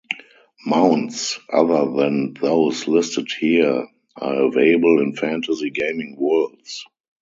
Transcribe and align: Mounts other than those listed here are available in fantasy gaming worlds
Mounts 0.65 1.39
other 1.47 1.85
than 1.91 2.33
those 2.33 2.87
listed 2.87 3.27
here 3.39 3.85
are 4.15 4.33
available 4.47 4.99
in 4.99 5.13
fantasy 5.15 5.69
gaming 5.69 6.15
worlds 6.19 6.85